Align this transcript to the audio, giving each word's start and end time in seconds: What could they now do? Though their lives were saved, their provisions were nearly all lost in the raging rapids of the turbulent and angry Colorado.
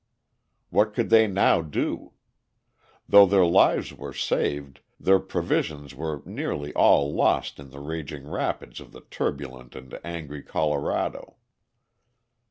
What 0.71 0.95
could 0.95 1.11
they 1.11 1.27
now 1.27 1.61
do? 1.61 2.13
Though 3.07 3.27
their 3.27 3.45
lives 3.45 3.93
were 3.93 4.15
saved, 4.15 4.79
their 4.99 5.19
provisions 5.19 5.93
were 5.93 6.23
nearly 6.25 6.73
all 6.73 7.13
lost 7.13 7.59
in 7.59 7.69
the 7.69 7.79
raging 7.79 8.27
rapids 8.27 8.79
of 8.79 8.93
the 8.93 9.01
turbulent 9.11 9.75
and 9.75 9.99
angry 10.03 10.41
Colorado. 10.41 11.35